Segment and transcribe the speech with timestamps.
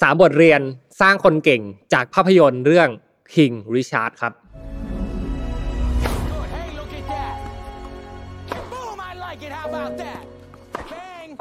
[0.00, 0.60] สามบทเรียน
[1.00, 1.62] สร้างคนเก่ง
[1.92, 2.88] จากภาพยนตร์เรื่อง
[3.32, 4.32] King Richard ครับ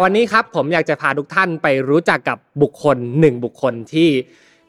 [0.03, 4.09] วันนี้ครับผมอยากจะพาทุกท่านไปรู้จักกับบุคคลหนึ่งบุคคลที่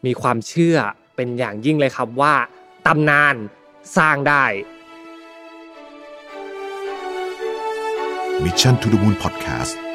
[0.06, 0.76] มีความเชื่อ
[1.16, 2.34] เป็นอย่างยิ่งเลยครับว่า
[2.86, 3.34] ตำนาน
[3.96, 4.44] สร้างได้
[8.44, 9.87] Mission to the Moon Podcast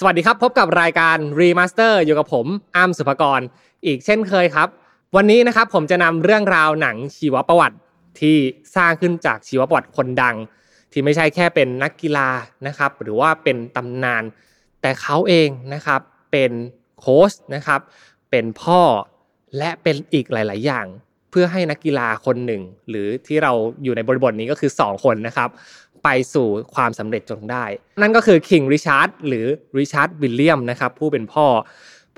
[0.00, 3.40] สวัสดีครับ พบกับรายการ Remaster อยู่กับผมอ้ำสุภกร
[3.86, 4.68] อีกเช่นเคยครับ
[5.16, 7.76] วันนี้นะครับผมจะนำเรื่องราวหนังชีวประวัติ
[8.20, 8.36] ที่
[8.76, 10.36] สร้างขึ้นจากชีวประวัติคนดัง
[10.92, 12.28] ที่ไม่ใช่แค่เป็นนักกีฬา
[12.66, 14.22] นะครับ หรือว่าเป็นตำนาน
[14.80, 16.00] แต่เขาเองนะครับ
[16.32, 16.52] เป็น
[17.00, 17.80] โค้ชนะครับ
[18.30, 18.80] เป็นพ่อ
[19.58, 20.86] และเป็นอีกหลาย ๆ อย่าง
[21.30, 23.52] เพื่อให้นักกีฬาคนหนึ่ง หรือที่เรา
[23.82, 25.48] อยู่ในบริบทนี้ก็คือ 2 คนนะครับ
[26.02, 27.64] ไปสู่ความสำเร็จจนได้
[28.02, 29.46] นั่นก็คือ King Richard หรือ
[29.78, 31.46] ริชาร์ดวิลเลียมนะครับผู้เป็นพ่อ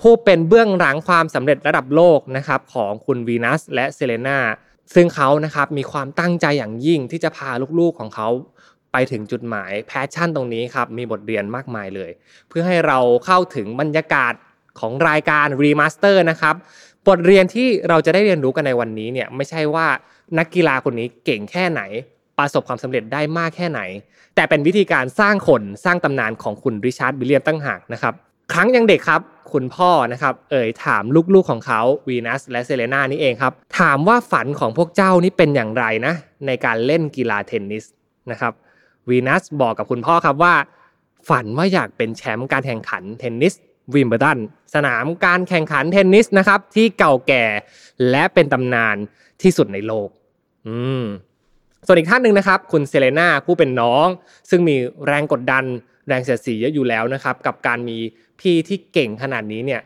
[0.00, 4.38] ผู้เป็นเบื้องหลังความสำเร็จระดับโลกนะครับของคุณวีนัสและเซเรนา
[4.94, 8.28] ซึ่งเขานะครับมีความตั้งใจอย่างยิ่งที่จะพาลูกๆของเขา
[8.92, 12.10] ไปถึงจุดหมาย passion ตรงนี้ครับมีบทเรียนมากมายเลย
[12.48, 14.32] เพื่อให้เราเข้าถึงบรรยากาศ
[14.80, 16.54] ของรายการ Remaster นะครับ
[17.08, 19.86] บทเรียนที่เราจะได้เรียนรู้กันในวันนี้เนี่ยไม่ใช่ว่า
[20.38, 21.82] นักกีฬาคนนี้เก่งแค่ไหน
[22.40, 23.80] ประสบความสำเร็จได้มากแค่ไหน
[24.34, 28.14] แต่เป็นวิธีการสร้างคนสร้างตำนานของคุณริชาร์ดวิลเลียมต่างหากนะครับ
[28.52, 29.20] ครั้งยังเด็กครับ
[29.52, 36.14] คุณพ่อนะครับเอ่ยถามลูกๆของเขาวีนัสและเซเรนานี่เองครับถามว่าฝันของพวกเจ้านี่เป็นอย่างไรนะ
[36.46, 37.84] ในการเล่นกีฬาเทนนิส
[38.30, 38.52] นะครับ
[39.08, 40.54] วีนัสบอกกับคุณพ่อครับว่า
[41.28, 43.54] ฝันว่าอยากเป็นแชมป์การแข่งขันเทนนิส
[43.94, 44.38] วิมเบิลดัน
[44.74, 47.44] สนามการแข่งขันเทนนิสนะครับที่เก่าแก่
[48.10, 48.96] และเป็นตำนาน
[49.42, 50.08] ที่สุดในโลก
[50.68, 51.04] อืม
[51.86, 54.06] ส่วนอีกท่านหนึ่งนะครับ คุณเซเลนาผู้เป็นน้อง
[54.50, 55.64] ซึ่งมีแรงกดดัน
[56.08, 57.96] แรงเสียดสีเยอะอยู่แล้วนะครับ กับการมี
[58.40, 59.80] พี่ที่เก่งขนาดนี้เนี่ย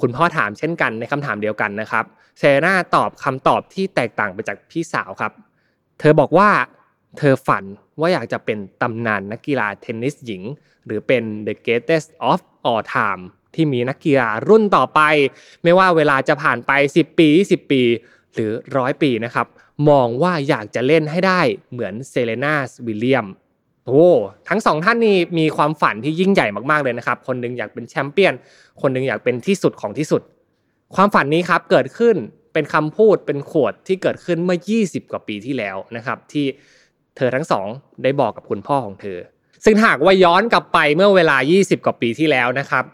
[0.00, 2.04] คุณพ่อถามเช่นกันในคำถามเดียวกันนะครับ
[2.38, 5.32] เซเลนาตอบคำตอบที่แตกต่างไปจากพี่สาวครับ
[5.98, 6.48] เธอบอกว่า
[7.18, 7.64] เธอฝัน
[8.00, 10.42] ว่าอยากจะเป็นตำนานนักกีฬาเทนนิสหญิง
[10.86, 13.22] หรือเป็น the greatest of all time
[13.54, 15.00] ที่มีนักกีฬารุ่นต่อไป
[15.62, 17.82] ไม่ว่าเวลาจะผ่านไป 10 ปี 20 ปี
[18.34, 19.46] หรือร้อยปีนะครับ
[19.88, 21.40] มองว่าอยากจะเล่นให้ได้
[21.72, 22.54] เหมือนเซเรนา
[22.86, 23.26] วิลเลียม
[23.86, 24.06] โอ้
[24.48, 28.34] ทั้งสองท่านนี้มีความฝันที่ยิ่งใหญ่มากๆเลยนะครับ คนหนึ่งอยากเป็นแชมเปี้ยน
[28.80, 30.22] คนหนึ่งอยากเป็นที่สุดของที่สุด
[30.94, 32.16] ความฝันนี้ครับเกิดขึ้น
[32.52, 36.46] เป็นคำพูดเป็น quote ที่เกิดขึ้นเมื่อ 20 กว่าปีที่แล้วนะครับ ที่
[37.16, 37.66] เธอทั้งสอง
[38.02, 39.18] ได้บอกกับคุณพ่อของเธอ
[39.64, 42.84] ซึ่งหากว่าย้อนกลับไปเมื่อเวลา 20 กว่าปีที่แล้วนะครับ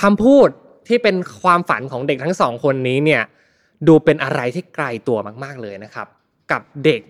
[0.00, 0.48] คำพูด
[0.88, 3.22] ที่เป็นความฝันของเด็กทั้งสองคนนี้เนี่ย
[3.88, 6.08] ดูเป็นอะไรที่ไกลตัวมาก ๆเลยนะครับ
[6.52, 7.00] กับเด็ก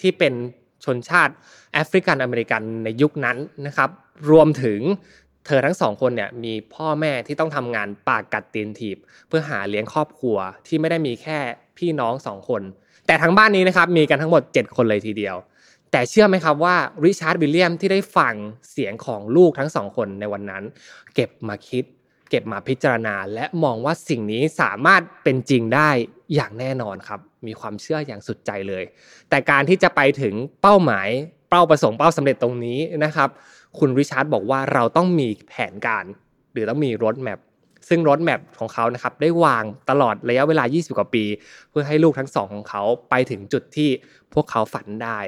[0.00, 0.34] ที่เป็น
[0.84, 1.34] ชนชาติ
[1.72, 3.36] แอฟริกันอเมริกันในยุคนั้น
[3.66, 3.90] นะครับ
[4.30, 4.80] รวมถึง
[5.46, 8.98] เธอทั้งสองคนเนี่ยมีพ่อแม่ที่ต้องทำงานปากกัดตีนถีบ
[9.28, 10.36] เพื่อหาเลี้ยงครอบครัว
[10.66, 11.38] ที่ไม่ได้มีแค่
[11.78, 12.62] พี่น้องสองคน
[13.06, 15.36] แต่ทั้งบ้านนี้นะครับมีกันทั้งหมด 7 คนเลยทีเดียว
[15.90, 18.34] แต่เชื่อไหมครับว่าริชาร์ดวิลเลียมที่ได้ฟัง
[18.70, 20.62] เสียงของลูกทั้งสองคนในวันนั้น
[21.14, 21.84] เก็บมาคิด
[22.34, 25.90] เก็บมาพิจารณา และมองว่าสิ่งนี้สามารถเป็นจริงได้
[26.34, 28.84] อย่างแน่นอนครับ มีความเชื่ออย่างสุดใจเลย
[29.30, 31.08] แต่การที่จะไปถึงเป้าหมาย
[31.50, 33.28] เป้าประสงค์เป้าสำเร็จตรงนี้นะครับ
[33.78, 36.04] คุณริชาร์ดบอกว่าเราต้องมีแผนการ
[36.52, 37.38] หรือต้องมี roadmap
[37.88, 41.24] ซึ่ง roadmap ของเขานะครับได้วางตลอดระยะเวลา 20 กว่าปี
[41.70, 43.90] เพื่อให้ลูกทั้งสองของเขาไปถึงจุดที่
[44.34, 45.18] พวกเขาฝันได้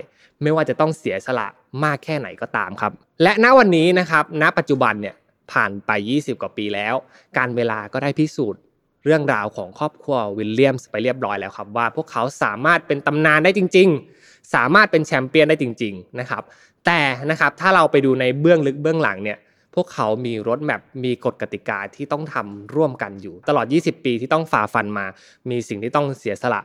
[0.42, 1.46] ไม่ว่าจะต้องเสียสละ
[1.84, 5.14] มากแค่ไหนก็ตามครับ และณวันนี้นะครับณปัจจุบันเนี่ย
[5.52, 6.94] ผ่านไป 20 กว่าปีแล้ว
[7.36, 8.60] การเวลาก็ได้พิสูจน์
[9.04, 13.88] เรื่องราวของครอบครัววิลเลียมส์ไปเรียบร้อยแล้วครับว่า พวกเขาสามารถเป็นตำนานได้จริง
[14.20, 16.42] ๆ สามารถเป็นแชมเปี้ยนได้จริง ๆ นะครับ
[16.86, 19.38] แต่นะครับถ้าเราไปดูในเบื้องลึกเบื้องหลังเนี่ย
[19.74, 25.06] พวกเขามีรถแมพมีกฎกติกาที่ต้องทำร่วมกันอยู่ ตลอด 20 ปีที่ต้องฝ่าฟันมา
[25.50, 26.60] มีสิ่งที่ต้องเสียสละ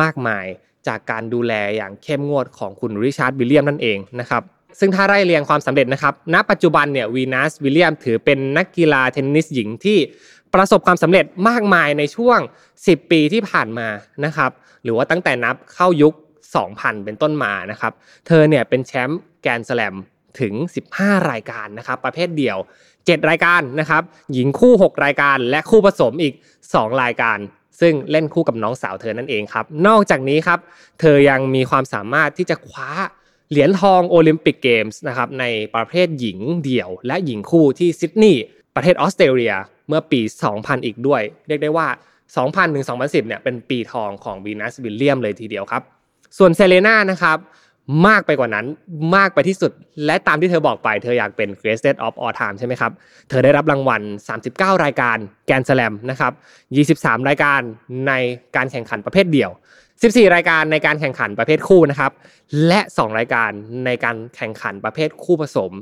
[0.00, 0.46] มากมาย
[0.86, 4.42] จากการดูแลอย่างเข้มงวดของคุณริชาร์ดวิลเลียมนั่นเองนะครับ
[4.78, 9.98] ซึ่งถ้าไล่เรียงความสำเร็จนะครับ ณ ปัจจุบันเนี่ยวีนัสวิลเลียมถือเป็นนักกีฬาเทนนิสหญิงที่
[10.54, 12.38] ประสบความสำเร็จมากมายในช่วง
[12.74, 13.88] 10 ปีที่ผ่านมา
[14.24, 14.50] นะครับ
[14.82, 16.14] หรือว่าตั้งแต่นับเข้ายุค
[16.58, 17.92] 2000 เป็นต้นมานะครับ
[18.26, 19.94] เธอเนี่ยเป็นแชมป์แกรนด์สแลม
[20.40, 20.54] ถึง
[20.92, 22.58] 15 รายการนะครับ ประเภทเดี่ยว
[22.94, 26.34] 7 รายการนะครับ หญิงคู่ 6 รายการ และคู่ผสมอีก
[26.66, 27.38] 2 รายการ
[27.80, 30.58] ซึ่งเล่นคู่กับน้องสาวเธอนั่นเองครับ นอกจากนี้ครับ
[31.00, 32.90] เธอยังมีความสามารถที่จะคว้า
[33.50, 38.42] เหรียญทองโอลิมปิกเกมส์นะครับในประเภทหญิงเดี่ยว และหญิงคู่ที่ซิดนีย์
[38.74, 39.54] ประเทศออสเตรเลีย
[39.88, 40.20] เมื่อปี
[40.54, 41.88] 2000 อีกด้วย เรียกได้ว่า
[42.30, 45.82] 2000ถึง2010เนี่ยเป็นปีทองของวีนัสวิลเลียมเลยทีเดียวครับ
[46.38, 47.38] ส่วนเซเรน่านะครับ
[48.06, 48.66] มากไปกว่านั้น
[49.16, 49.72] มากไปที่สุด
[50.06, 52.92] และตามที่เธอบอกไปเธออยากเป็น greatest of all time ใช่ไหมครับ
[53.28, 54.02] เธอได้รับรางวัล
[54.42, 55.16] 39 รายการ
[55.46, 56.32] แกนสแลมนะครับ
[56.98, 57.60] 23 รายการ
[58.06, 58.12] ใน
[58.56, 59.50] การแข่งขันประเภทเดี่ยว
[60.02, 62.12] 14 รายการในการแข่งขันประเภทคู่นะครับ
[62.66, 63.50] และ 2 รายการ
[63.86, 65.72] ในการแข่งขันประเภทคู่ผสม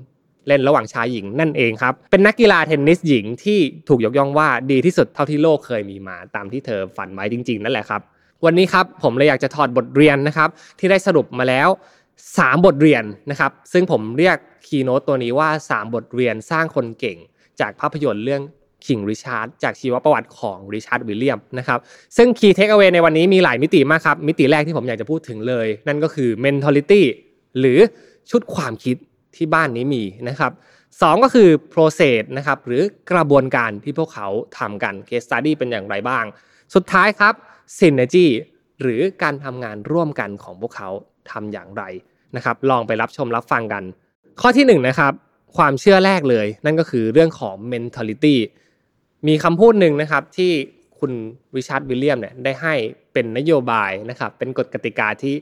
[0.46, 3.58] เล่นระหว่างชายหญิงนั่นเองครับ เป็นนักกีฬาเทนนิสหญิงที่
[3.88, 8.00] ถูกยกย่องว่าดีที่สุดเท่าที่โลกเคยมีมาตามที่เธอฝันไว้จริง ๆ นั่นแหละครับ
[8.44, 10.48] วันนี้ครับผมเลยอยากจะถอดบทเรียนนะครับ
[10.78, 11.68] ที่ได้สรุปมาแล้ว
[12.16, 14.36] 3 บทเรียนนะครับ ซึ่งผมเรียก
[14.66, 17.18] keynote ตัวนี้ว่า 3 บทเรียนสร้างคนเก่ง
[17.60, 18.42] จากภาพยนตร์เรื่อง
[18.86, 21.78] King Richard จากชีวประวัติของริชาร์ดวิลเลียมนะครับ
[22.16, 27.02] ซึ่ง key takeaway ในวันนี้มีหลายมิติมากครับ มิติแรกที่ผมอยากจะพูดถึงเลย นั่นก็คือ mentality
[27.58, 27.78] หรือ
[28.30, 28.96] ชุดความคิด
[29.36, 30.52] ที่บ้านนี้มีนะครับ
[31.02, 32.82] สองก็คือ process นะครับหรือ
[33.12, 34.28] กระบวนการที่พวกเขา
[34.58, 36.24] ทำกัน case study เป็นอย่างไรบ้าง
[36.74, 37.34] สุดท้ายครับ
[37.78, 38.26] synergy
[38.80, 40.88] หรือการทำงานร่วมกันของพวกเขา
[41.30, 41.82] ทำอย่างไร
[42.36, 43.82] นะครับลองไปรับชมรับฟังกัน
[44.40, 45.12] ข้อที่1นนะครับ
[45.56, 48.36] ความเชื่อแรกเลย นั่นก็คือเรื่องของ mentality
[49.26, 50.52] มีคำพูดหนึ่งนะครับที่
[50.98, 51.12] คุณ
[51.56, 52.74] ริชาร์ดวิลเลียมเนี่ยได้ให้
[53.12, 55.34] เป็นนโยบายนะครับเป็นกฎกติกาที่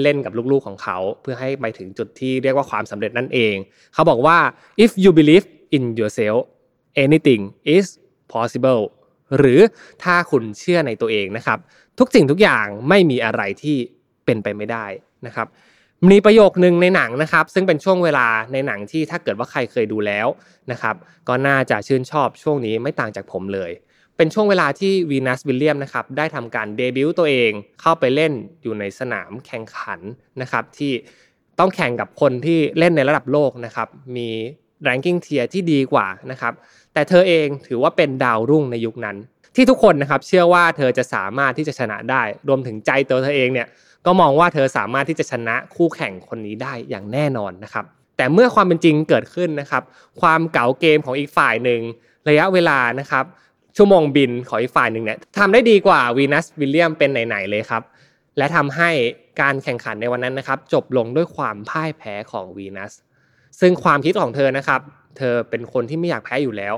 [0.00, 3.54] เล่นกับลูกๆของเขา เพื่อให้ไปถึงจุดที่เรียกว่าความสำเร็จนั่นเอง
[3.94, 4.38] เขาบอกว่า
[4.84, 5.46] if you believe
[5.76, 6.40] in yourself
[7.04, 7.42] anything
[7.76, 7.86] is
[8.32, 8.82] possible
[9.36, 9.60] หรือ
[10.02, 11.58] ถ้าคุณเชื่อในตัวเองนะครับ
[11.98, 13.76] ทุกสิ่งทุกอย่างไม่มีอะไรที่
[14.24, 14.86] เป็นไปไม่ได้
[15.26, 15.46] นะครับ
[16.10, 20.26] มีประโยคหนึ่งในหนังนะครับ ซึ่งเป็นช่วงเวลาในหนังที่ถ้าเกิดว่าใครเคยดูแล้ว
[20.72, 20.96] นะครับ
[21.28, 23.70] ก็น่าจะชื่นชอบช่วงนี้ไม่ต่างจากผมเลย
[24.16, 30.00] เป็นช่วงเวลาที่วีนัสวิลเลียมนะครับได้ทำการเดบิวต์ตัวเองเข้าไปเล่นอยู่ในสนามแข่งขัน
[30.40, 30.92] นะครับ ที่
[31.58, 34.28] ต้องแข่งกับคนที่เล่นในระดับโลกนะครับ มี
[34.86, 36.52] ranking tier ที่ดีกว่านะครับ
[36.92, 39.16] แต่เธอเองถือว่าเป็นดาวรุ่งในยุคนั้น
[39.60, 43.68] ที่ทุกคนนะครับเชื่อว่าเธอจะสามารถที่จะชนะได้ รวมถึงใจตัวเธอเองเนี่ย
[44.06, 47.84] ก็มองว่าเธอสามารถที่จะชนะคู่แข่งคนนี้ได้อย่างแน่นอนนะครับ
[48.16, 49.82] แต่เมื่อความเป็นจริงเกิดขึ้นนะครับ
[50.20, 51.80] ความเก๋าเกมของอีกฝ่ายหนึ่ง
[52.28, 53.24] ระยะเวลานะครับ
[53.76, 57.82] ชั่วโมงบินของอีกฝ่ายหนึ่งเนี่ยทำได้ดีกว่าวีนัสวิลเลียมเป็นไหนๆเลยครับ
[58.38, 58.90] และทำให้
[59.40, 62.92] การแข่งขันในวันนั้นนะครับ จบลงด้วยความพ่ายแพ้ของวีนัส
[63.60, 64.80] ซึ่งความคิดของเธอนะครับ
[65.16, 66.74] เธอเป็นคนที่ไม่อยากแพ้อยู่แล้ว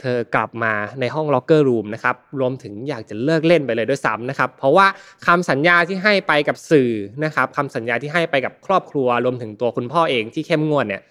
[0.00, 4.86] เธอกลับมาในห้องล็อกเกอร์รูมนะครับรวมถึงอยากจะเลิกเล่นไปเลยด้วยซ้ำนะครับเพราะว่า
[5.26, 6.90] คำสัญญาที่ให้ไปกับสื่อ
[7.24, 11.02] นะครับคำสัญญาที่ให้ไปกับครอบครัว รวมถึงตัวคุณพ่อเองที่เข้มงวดเนี่ย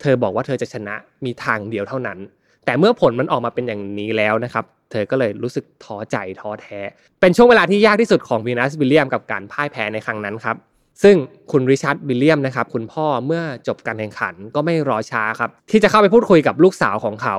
[0.00, 0.94] เธอบอกว่าเธอจะชนะ
[1.24, 2.18] มีทางเดียวเท่านั้น
[2.64, 6.80] แต่เมื่อผลมันออกมาเป็นอย่างนี้แล้วนะครับเธอก็เลยรู้สึกท้อใจท้อแท้
[7.20, 10.56] เป็นช่วงเวลาที่ยากที่สุดของวีนัสวิลเลียมกับการพ่ายแพ้ในครั้งนั้นครับ
[11.02, 11.16] ซึ่ง
[11.52, 17.36] คุณริชาร์ดวิลเลียมนะครับคุณพ่อเมื่อจบการแข่งขันก็ไม่รอช้าครับที่จะเข้าไปพูดคุยกับลูกสาวของเขา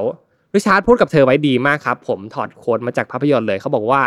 [0.55, 4.01] ริชาร์ดพูดกับเธอไว้ดีมากครับ ผมถอดโค้ดมาจากภาพยนตร์เลยเขาบอกว่า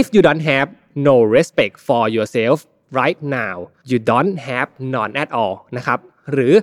[0.00, 0.68] if you don't have
[1.08, 2.58] no respect for yourself
[3.00, 3.56] right now
[3.90, 5.98] you don't have none at all นะครับ
[6.32, 6.54] หรือ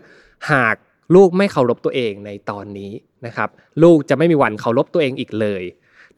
[0.51, 0.75] หาก
[1.15, 2.91] ลูกไม่เคารพตัวเองในตอนนี้
[3.25, 3.49] นะครับ
[3.83, 5.63] ลูกจะไม่มีวันเคารพตัวเองอีกเลย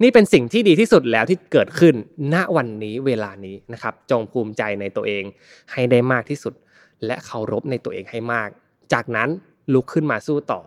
[0.02, 1.96] นี่เป็นสิ่งที่ดีที่สุดแล้วที่เกิดขึ้น
[2.34, 5.24] ณวันนี้เวลานี้นะครับจงภูมิใจในตัวเอง
[5.72, 6.54] ให้ได้มากที่สุด
[7.06, 8.50] และเคารพในตัวเองให้มาก
[8.94, 9.30] จากนั้น
[9.74, 10.62] ลุกขึ้นมาสู้ต่อ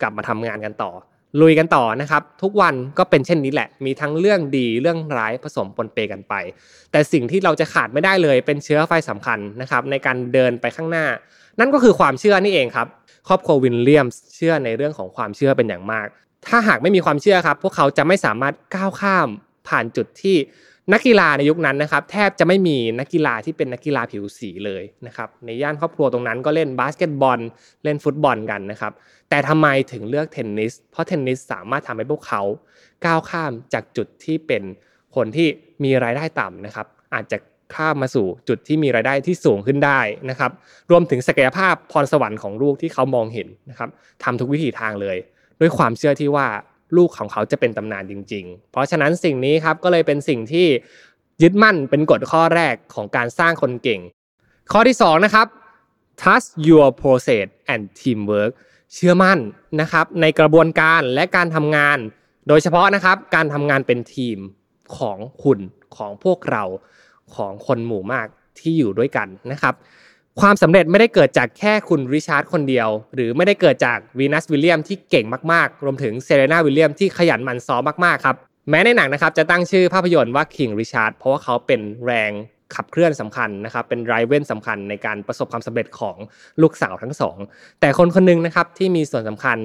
[0.00, 0.92] กลับมาทำงานกันต่อ
[1.40, 6.34] ลุยกันต่อนะครับ ทุกวันก็เป็นเช่นนี้แหละ มีทั้งเรื่องดีเรื่องร้ายผสมปนเปกันไป
[6.92, 11.06] แต่สิ่งที่เราจะขาดไม่ได้เลยเป็นเชื้อไฟสำคัญนะครับ ในการเดินไปข้างหน้า
[11.60, 12.86] นั่นก็คือความเชื่อนี่เองครับ
[13.28, 16.06] ครอบครัววิลเลียมเชื่อในเรื่องของความเชื่อเป็นอย่างมาก
[16.48, 19.28] ถ้าหากไม่มีความเชื่อครับ พวกเขาจะไม่สามารถก้าวข้าม
[19.68, 20.36] ผ่านจุดที่
[20.92, 27.38] นักกีฬาในยุคนั้นนะครับแทบจะไม่มีนักกีฬาที่เป็นนักกีฬาผิวสีเลยนะครับในย่านครอบครัวตรงนั้นก็เล่นบาสเกตบอล
[27.84, 28.92] เล่นฟุตบอลกันนะครับ
[29.30, 32.42] แต่ทำไมถึงเลือกเทนนิส เพราะเทนนิสสามารถทำให้พวกเขา
[33.04, 34.62] ก้าวข้ามจากจุดที่เป็น
[35.16, 35.48] คนที่
[35.84, 37.38] มีรายได้ต่ำนะครับอาจจะ
[37.74, 40.00] ข้ามมาสู่จุดที่มีรายได้ที่สูงขึ้นได้
[40.30, 40.50] นะครับ
[40.90, 43.88] รวมถึงศักยภาพพรสวรรค์ของลูกที่เขามองเห็นนะครับ
[44.24, 45.16] ทำทุกวิถีทางเลย
[45.60, 46.46] ด้วยความเชื่อที่ว่า
[46.96, 50.66] ลูกของเขาจะเป็นตำนานจริง ๆ เพราะฉะนั้นสิ่งนี้ครับก็เลยเป็นสิ่งที่
[51.42, 54.00] ยึดมั่นเป็นกฎข้อแรกของการสร้างคนเก่ง
[54.72, 55.46] ข้อที่2นะครับ
[56.20, 58.52] trust your process and teamwork
[58.94, 59.38] เชื่อมั่น
[59.80, 61.98] นะครับในกระบวนการและการทำงาน
[62.48, 64.38] โดยเฉพาะนะครับการทำงานเป็นทีม
[64.98, 65.58] ของคุณ
[65.96, 66.64] ของพวกเรา
[67.36, 68.26] ของคนหมู่มาก
[68.58, 69.74] ที่อยู่ด้วยกันนะครับ
[70.40, 78.36] ความสำเร็จไม่ได้เกิดจากแค่คุณริชาร์ดคนเดียว หรือไม่ได้เกิดจากวีนัสวิลเลียมที่เก่งมากๆ รวมถึงเซเรนาวิลเลียมที่ขยันหมั่นซ้อมมากๆครับ
[78.70, 82.32] แม้ในหนังนะครับจะตั้งชื่อภาพยนตร์ว่า King Richard เพราะว่าเขาเป็นแรง
[82.74, 86.16] ขับเคลื่อนสำคัญนะครับเป็นไรเว้นสำคัญในการประสบความสำเร็จของ
[86.62, 87.36] ลูกสาวทั้งสอง
[87.80, 89.56] แต่คนคนหนึ่งนะครับที่มีส่วนสำคัญ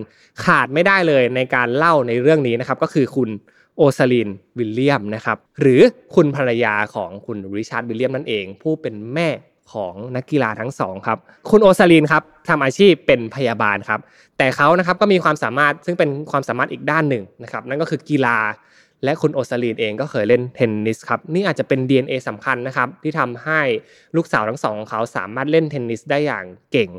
[0.46, 3.30] ขาดไม่ได้เลยในการเล่าในเรื่องนี้นะครับก็คือคุณ
[3.78, 5.82] โอราซีนวิลเลียมนะครับหรือ
[6.16, 9.30] คุณภรรยาของคุณริชาร์ดวิลเลียมนั่นเอง ผู้เป็นแม่
[9.74, 11.18] ของนักกีฬาทั้งสองครับ
[11.52, 14.00] คุณโอราซีนครับทำอาชีพเป็นพยาบาลครับ
[14.38, 18.38] แต่เขานะครับก็มีความสามารถซึ่งเป็นความสามารถอีกด้านหนึ่งนะครับ นั่นก็คือกีฬา
[19.04, 23.60] และคุณโอราซีนเองก็เคยเล่นเทนนิสครับนี่อาจจะเป็น DNA สำคัญนะครับ ที่ทำให้
[24.16, 26.90] ลูกสาวทั้งสองของเขาสามารถเล่นเทนนิสได้อย่างเก่ง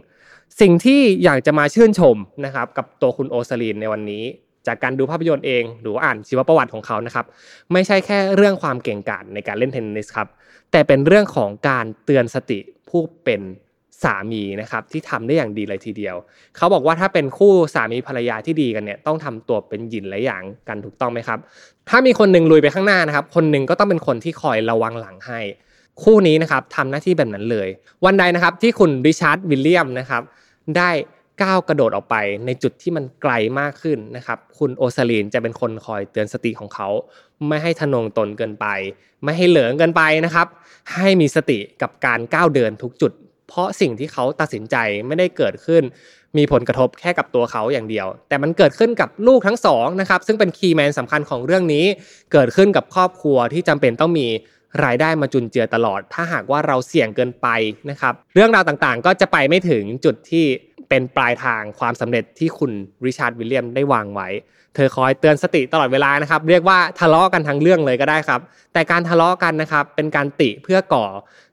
[0.61, 4.25] สิ่งที่อยากจะมาชื่นชมนะครับกับตัวคุณโอซาลีนในวันนี้
[4.67, 7.27] จากการดูภาพยนตร์เอง หรือว่าอ่านชีวประวัติของเขานะครับ
[7.73, 10.29] ไม่ใช่แค่เรื่องความเก่งกาจในการเล่นเทนนิสครับ
[10.73, 13.43] แต่เป็นเรื่องของการเตือนสติผู้เป็น
[14.03, 16.17] สามีนะครับที่ทำได้อย่างดีเลยทีเดียว
[16.57, 21.39] เขาบอกว่าถ้าเป็นคู่สามีภรรยาที่ดีกันเนี่ยต้องทำตัวเป็นหยินและหยางกันถูกต้องไหมครับ
[21.89, 25.41] ถ้ามีคนหนึ่งลุยไปข้างหน้านะครับ คนหนึ่งก็ต้องเป็นคนที่คอยระวังหลังให้
[26.03, 27.69] คู่นี้นะครับทำหน้าที่แบบนั้นเลย
[28.05, 30.23] วันใดนะครับที่คุณริชาร์ดวิลเลียมนะครับ
[30.77, 30.91] ได้
[31.43, 32.17] ก้าวกระโดดออกไป
[32.47, 36.89] ในจุดที่มันไกลมากขึ้นนะครับ คุณโอซาลีนจะเป็นคนคอยเตือนสติของเขา
[37.49, 38.67] ไม่ให้ทะนงตนเกินไป
[39.25, 40.47] ไม่ให้เหลิงเกินไปนะครับ
[40.95, 43.13] ให้มีสติกับการก้าวเดินทุกจุด
[43.49, 45.83] เพราะสิ่งที่เขาตัดสินใจไม่ได้เกิดขึ้น
[46.37, 51.85] มีผลกระทบแค่กับตัวเขาอย่างเดียว แต่มันเกิดขึ้นกับลูกทั้งสองนะครับซึ่งเป็น key man สำคัญของเรื่องนี้
[52.33, 54.29] เกิดขึ้นกับครอบครัวที่จำเป็นต้องมี
[54.85, 57.49] รายได้มาจุนเจือตลอด ถ้าหากว่าเราเสี่ยงเกินไป
[57.91, 60.45] นะครับ เรื่องราวต่างๆ ก็จะไปไม่ถึงจุดที่
[60.91, 62.73] เป็นปลายทางความสำเร็จที่คุณ
[63.07, 64.29] ริชาร์ดวิลเลียมได้วางไว้
[64.75, 68.41] เธอคอยเตือนสติตลอดเวลานะครับ เรียกว่าทะเลาะกันทั้งเรื่องเลยก็ได้ครับ
[68.73, 71.07] แต่การทะเลาะกันนะครับ เป็นการติเพื่อก่อ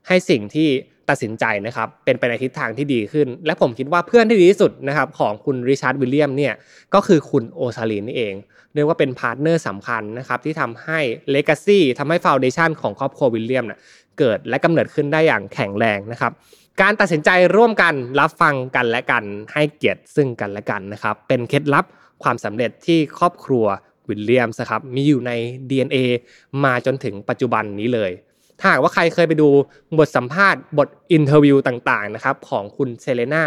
[0.08, 0.68] ให้สิ่งที่
[1.08, 6.54] ตัดสินใจนะครับเป็นไปในทิศทางที่ดีขึ้น และผมคิดว่าเพื่อนที่ดีที่สุดนะครับของคุณริชาร์ดวิลเลียมเนี่ย
[6.94, 8.34] ก็คือคุณโอซาลินนี่เอง
[8.74, 10.98] เรียกว่าเป็น partner สำคัญนะครับที่ทำให้
[11.30, 13.80] legacy ทำให้ foundation ของครอบครัววิลเลียมนะ
[14.18, 16.32] เกิดและกำเนิดขึ้นได้อย่างแข็งแรงนะครับ
[16.82, 21.84] การตัดสินใจร่วมกันรับฟังกันและกัน ให้เกียรติซึ่งกันและกันนะครับ เป็นเคล็ดลับ
[22.22, 23.66] ความสำเร็จที่ครอบครัว
[24.08, 25.32] วิลเลียมส์ครับมีอยู่ใน
[25.70, 25.96] DNA
[26.64, 28.10] มาจนถึงปัจจุบันนี้เลย
[28.60, 29.48] ถ้าหากว่าใครเคยไปดู
[29.98, 33.44] บทสัมภาษณ์บท interview ต่างๆนะครับของคุณเซเลนา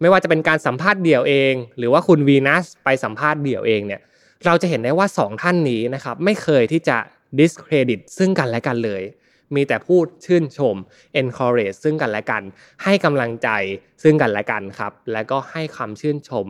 [0.00, 4.00] ไม่ว่าจะเป็นการสัมภาษณ์เดี่ยวเอง หรือว่าคุณวีนัสไปสัมภาษณ์เดี่ยวเองเนี่ย
[4.46, 6.96] เราจะเห็นได้ว่า 2 ท่านนี้นะครับไม่เคยที่จะ
[7.38, 9.02] discredit ซึ่งกันและกันเลย
[9.54, 10.76] มีแต่พูดชื่นชม
[11.20, 12.42] encourage ซึ่งกันและกัน
[12.84, 13.48] ให้กำลังใจ
[14.02, 16.46] ซึ่งกันและกันครับ แล้วก็ให้คำชื่นชม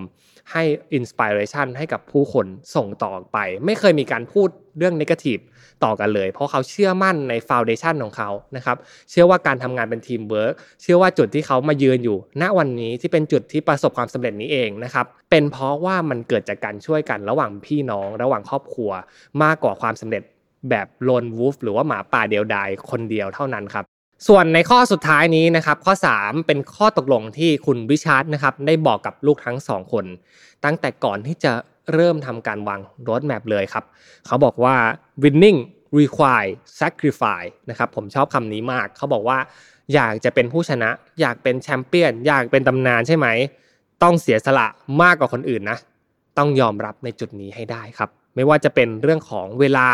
[0.52, 0.62] ให้
[0.99, 5.42] inspiration ให้กับผู้คนส่งต่อไป ไม่เคยมีการพูดเรื่อง negative
[5.85, 8.76] ต่อกันเลย เพราะเขาเชื่อมั่นใน foundation ของเขานะครับ
[9.11, 10.52] เชื่อว่าการทำงานเป็นทีมเวิร์ก
[10.83, 18.90] เชื่อว่าจุดที่เขามายืนอยู่ ณวันนี้ที่เป็นจุดที่ประสบความสำเร็จนี้เองนะครับ เป็นเพราะว่ามันเกิดจากการช่วยกันระหว่างพี่น้อง ระหว่างครอบครัว
[19.42, 20.23] มากกว่าความสำเร็จ
[20.69, 23.85] แบบ lone wolf หรือว่าหมาป่าเดียวดายคนเดียวเท่านั้นครับ
[24.29, 30.05] ส่วนในข้อสุดท้ายนี้นะครับ ข้อ 3 เป็นข้อตกลงที่คุณริชาร์ดนะครับ ได้บอกกับลูกทั้งสองคน
[30.64, 31.52] ตั้งแต่ก่อนที่จะ
[31.95, 33.85] เริ่มทำการวาง roadmap เลยครับ
[34.26, 34.75] เขาบอกว่า
[35.23, 35.59] winning
[35.99, 36.50] require
[36.81, 39.38] sacrifice นะครับ ผมชอบคำนี้มาก เขาบอกว่า
[39.95, 40.90] อยากจะเป็นผู้ชนะ
[41.21, 43.26] อยากเป็นแชมเปี้ยน อยากเป็นตำนานใช่ไหม
[44.02, 44.67] ต้องเสียสละ
[45.02, 45.79] มากกว่าคนอื่นนะ
[46.38, 49.88] ต้องยอมรับในจุดนี้ให้ได้ครับ ไม่ว่าจะเป็นเรื่องของเวลา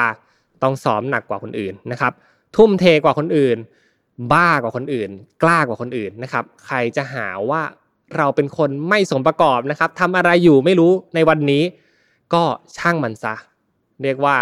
[0.62, 2.12] ต้องซ้อมหนักกว่าคนอื่นนะครับ
[2.56, 3.58] ทุ่มเทกว่าคนอื่น
[4.32, 5.10] บ้ากว่าคนอื่น
[5.42, 7.62] กล้ากว่าคนอื่นนะครับ ใครจะหาว่า
[8.16, 11.62] เราเป็นคนไม่สมประกอบนะครับทำอะไรอยู่ไม่รู้ในวันนี้
[12.34, 12.42] ก็
[12.76, 13.34] ช่างมันซะ
[14.02, 14.34] เรียกว่า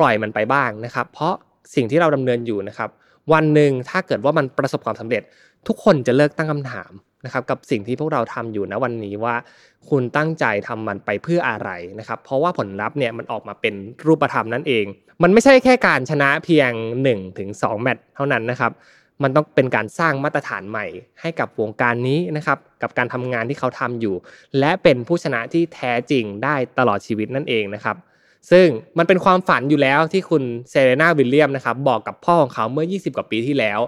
[0.00, 1.34] ปล่อยมันไปบ้างนะครับ เพราะ
[1.74, 2.90] สิ่งที่เราดำเนินอยู่นะครับ
[3.32, 5.22] วันหนึ่งถ้าเกิดว่ามันประสบความสำเร็จ
[5.66, 6.92] ทุกคนจะเลิกตั้งคำถาม
[7.24, 9.34] นะครับกับสิ่งที่พวกเราทำอยู่นะวันนี้ว่า
[9.88, 13.74] คุณตั้งใจทำมันไปเพื่ออะไรนะครับ เพราะว่าผลลัพธ์เนี่ยมันออกมาเป็น
[14.06, 14.84] รูปธรรมนั่นเอง
[15.22, 16.70] มันไม่ใช่แค่การชนะเพียง
[17.06, 17.48] 1-2ถึง
[17.82, 18.72] แมตช์เท่านั้นนะครับ
[19.22, 20.86] มันต้องเป็นการสร้างมาตรฐานใหม่
[21.20, 24.14] ให้กับวงการนี้นะครับกับการทำงานที่เขาทำอยู่
[24.58, 27.96] และเป็นผู้ชนะที่แท้จริงได้ตลอดชีวิตนั่นเองนะครับ
[28.50, 28.66] ซึ่ง
[28.98, 33.80] มันเป็นความฝันอยู่แล้วที่คุณเซเรนาวิลเลียมนะครับบอกกับพ่อของเขาเมื่อ 20 กว่าปีที่แล้ว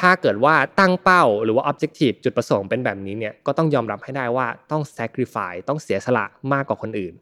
[0.00, 7.14] ถ้าเกิดว่าตั้งเป้าหรือว่า objective จุดประสงค์เป็นแบบนี้เนี่ยก็ต้องยอมรับให้ได้ว่าต้อง sacrifice ต้องเสียสละมากกว่าคนอื่น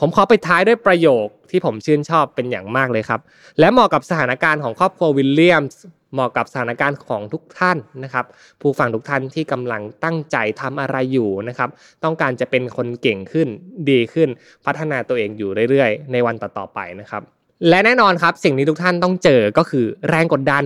[0.00, 3.20] ผมขอไปท้ายด้วยประโยคที่ผมชื่นชอบเป็นอย่างมากเลยครับ
[3.58, 8.24] และเหมาะกับสถานการณ์ของครอบครัววิลเลียมส์เหมาะกับสถานการณ์ของทุกท่านนะครับ
[8.60, 11.70] ผู้ฟังทุกท่านที่กำลังตั้งใจทำอะไรอยู่นะครับ
[12.04, 13.48] ต้องการจะเป็นคนเก่งขึ้น
[13.90, 14.28] ดีขึ้น
[14.66, 17.22] พัฒนาตัวเองอยู่เรื่อยๆ ในวันต่อๆไปนะครับ
[17.68, 20.64] และแน่นอนครับสิ่งที่ทุกท่านต้องเจอก็คือแรงกดดัน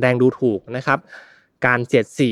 [0.00, 0.98] แรงดูถูกนะครับ
[1.66, 2.30] การเสียดสี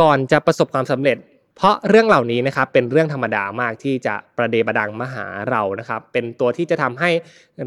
[0.00, 1.16] ก่อนจะประสบความสำเร็จ
[1.56, 7.10] เพราะเรื่องเหล่านี้นะครับเป็นเรื่องธรรมดามากที่จะประเดประดังมาหาเรานะครับ เป็นตัวที่จะทำให้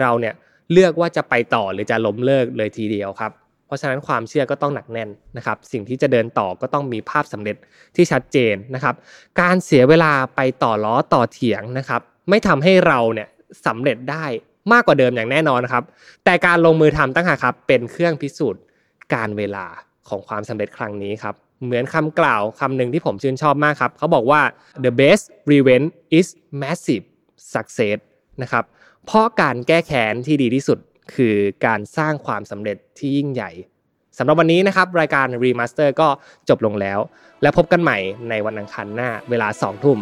[0.01, 0.33] เราเนี่ย
[0.71, 3.31] เลือกว่าจะไปต่อหรือจะล้มเลิกเลยทีเดียวครับ
[3.67, 7.55] เพราะฉะนั้นความเชื่อก็ต้องหนักแน่นนะครับ สิ่งที่จะเดินต่อก็ต้องมีภาพสำเร็จ
[7.95, 8.95] ที่ชัดเจนนะครับ
[9.41, 13.27] การเสียเวลาไปต่อล้อต่อเถียงนะครับ ไม่ทำให้เราเนี่ย
[13.65, 14.25] สำเร็จได้
[14.71, 15.83] มากกว่าเดิมอย่างแน่นอนนะครับ
[16.25, 18.61] แต่การลงมือทำตั้งหากครับเป็นเครื่องพิสูจน์
[19.13, 19.65] การเวลา
[20.09, 24.41] ของความสำเร็จครั้งนี้ครับ เหมือนคำกล่าวคำหนึ่งที่ผมชื่นชอบมากครับ เขาบอกว่า
[24.85, 25.89] the best revenge
[26.19, 26.27] is
[26.61, 27.05] massive
[27.53, 27.97] success
[28.41, 28.63] นะครับ
[29.05, 30.79] เพราะการแก้แค้นที่ดีที่สุด
[31.15, 33.51] คือการสร้างความสำเร็จที่ยิ่งใหญ่
[34.17, 36.07] สำหรับวันนี้นะครับ รายการ Remaster ก็
[36.49, 36.99] จบลงแล้ว
[37.41, 37.97] แล้วพบกันใหม่
[38.29, 39.99] ในวันอังคารหน้าเวลา 2 ทุ่ม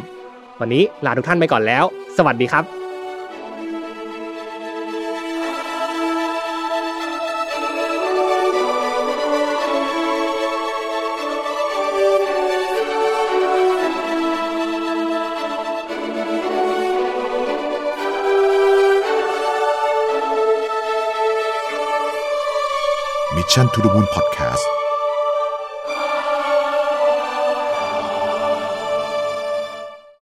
[0.60, 1.84] วันนี้ลาทุกท่านไปก่อนแล้ว
[2.18, 2.81] สวัสดีครับ
[23.52, 24.81] To the Moon Podcast